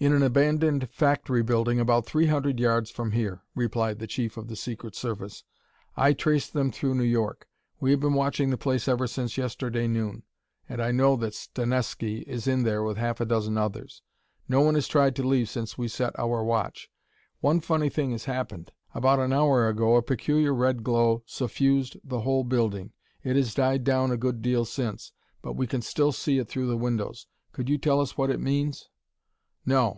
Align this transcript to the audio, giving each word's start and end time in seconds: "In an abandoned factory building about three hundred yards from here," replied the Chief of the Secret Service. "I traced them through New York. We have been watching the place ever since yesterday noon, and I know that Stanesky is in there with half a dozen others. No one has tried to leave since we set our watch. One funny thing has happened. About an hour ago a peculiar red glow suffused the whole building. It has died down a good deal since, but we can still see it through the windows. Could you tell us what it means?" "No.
"In 0.00 0.12
an 0.12 0.22
abandoned 0.22 0.90
factory 0.90 1.42
building 1.42 1.80
about 1.80 2.04
three 2.04 2.26
hundred 2.26 2.60
yards 2.60 2.90
from 2.90 3.12
here," 3.12 3.40
replied 3.54 4.00
the 4.00 4.06
Chief 4.06 4.36
of 4.36 4.48
the 4.48 4.54
Secret 4.56 4.94
Service. 4.94 5.44
"I 5.96 6.12
traced 6.12 6.52
them 6.52 6.70
through 6.70 6.96
New 6.96 7.04
York. 7.04 7.48
We 7.80 7.90
have 7.92 8.00
been 8.00 8.12
watching 8.12 8.50
the 8.50 8.58
place 8.58 8.86
ever 8.86 9.06
since 9.06 9.38
yesterday 9.38 9.86
noon, 9.88 10.22
and 10.68 10.82
I 10.82 10.90
know 10.92 11.16
that 11.16 11.32
Stanesky 11.32 12.18
is 12.28 12.46
in 12.46 12.64
there 12.64 12.82
with 12.82 12.98
half 12.98 13.18
a 13.18 13.24
dozen 13.24 13.56
others. 13.56 14.02
No 14.46 14.60
one 14.60 14.74
has 14.74 14.88
tried 14.88 15.16
to 15.16 15.26
leave 15.26 15.48
since 15.48 15.78
we 15.78 15.88
set 15.88 16.18
our 16.18 16.44
watch. 16.44 16.90
One 17.40 17.60
funny 17.60 17.88
thing 17.88 18.10
has 18.10 18.26
happened. 18.26 18.72
About 18.92 19.20
an 19.20 19.32
hour 19.32 19.66
ago 19.70 19.96
a 19.96 20.02
peculiar 20.02 20.52
red 20.52 20.82
glow 20.84 21.22
suffused 21.24 21.96
the 22.04 22.20
whole 22.20 22.44
building. 22.44 22.92
It 23.22 23.36
has 23.36 23.54
died 23.54 23.84
down 23.84 24.10
a 24.10 24.18
good 24.18 24.42
deal 24.42 24.66
since, 24.66 25.12
but 25.40 25.54
we 25.54 25.66
can 25.66 25.80
still 25.80 26.12
see 26.12 26.38
it 26.38 26.46
through 26.48 26.66
the 26.66 26.76
windows. 26.76 27.26
Could 27.52 27.70
you 27.70 27.78
tell 27.78 28.02
us 28.02 28.18
what 28.18 28.28
it 28.28 28.38
means?" 28.40 28.90
"No. 29.66 29.92